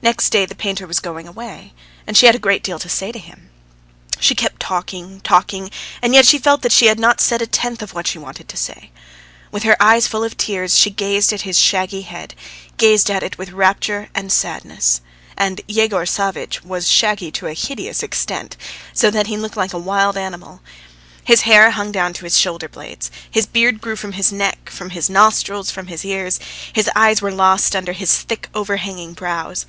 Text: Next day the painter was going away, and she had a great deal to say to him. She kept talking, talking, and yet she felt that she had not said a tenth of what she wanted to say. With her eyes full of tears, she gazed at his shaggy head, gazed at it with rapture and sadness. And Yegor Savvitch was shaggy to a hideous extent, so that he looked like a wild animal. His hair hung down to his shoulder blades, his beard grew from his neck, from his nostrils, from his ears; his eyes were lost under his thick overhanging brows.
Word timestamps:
Next 0.00 0.30
day 0.30 0.46
the 0.46 0.54
painter 0.54 0.86
was 0.86 1.00
going 1.00 1.26
away, 1.26 1.72
and 2.06 2.16
she 2.16 2.26
had 2.26 2.36
a 2.36 2.38
great 2.38 2.62
deal 2.62 2.78
to 2.78 2.88
say 2.88 3.10
to 3.10 3.18
him. 3.18 3.50
She 4.20 4.36
kept 4.36 4.60
talking, 4.60 5.20
talking, 5.22 5.72
and 6.00 6.14
yet 6.14 6.24
she 6.24 6.38
felt 6.38 6.62
that 6.62 6.70
she 6.70 6.86
had 6.86 7.00
not 7.00 7.20
said 7.20 7.42
a 7.42 7.48
tenth 7.48 7.82
of 7.82 7.94
what 7.94 8.06
she 8.06 8.16
wanted 8.16 8.48
to 8.48 8.56
say. 8.56 8.92
With 9.50 9.64
her 9.64 9.76
eyes 9.82 10.06
full 10.06 10.22
of 10.22 10.36
tears, 10.36 10.78
she 10.78 10.88
gazed 10.90 11.32
at 11.32 11.40
his 11.40 11.58
shaggy 11.58 12.02
head, 12.02 12.36
gazed 12.76 13.10
at 13.10 13.24
it 13.24 13.38
with 13.38 13.50
rapture 13.50 14.08
and 14.14 14.30
sadness. 14.30 15.00
And 15.36 15.62
Yegor 15.66 16.06
Savvitch 16.06 16.62
was 16.62 16.88
shaggy 16.88 17.32
to 17.32 17.48
a 17.48 17.52
hideous 17.52 18.00
extent, 18.04 18.56
so 18.92 19.10
that 19.10 19.26
he 19.26 19.36
looked 19.36 19.56
like 19.56 19.72
a 19.72 19.78
wild 19.78 20.16
animal. 20.16 20.60
His 21.24 21.40
hair 21.40 21.72
hung 21.72 21.90
down 21.90 22.12
to 22.14 22.24
his 22.24 22.38
shoulder 22.38 22.68
blades, 22.68 23.10
his 23.28 23.46
beard 23.46 23.80
grew 23.80 23.96
from 23.96 24.12
his 24.12 24.30
neck, 24.30 24.70
from 24.70 24.90
his 24.90 25.10
nostrils, 25.10 25.72
from 25.72 25.88
his 25.88 26.04
ears; 26.04 26.38
his 26.72 26.88
eyes 26.94 27.20
were 27.20 27.32
lost 27.32 27.74
under 27.74 27.92
his 27.94 28.16
thick 28.22 28.48
overhanging 28.54 29.14
brows. 29.14 29.66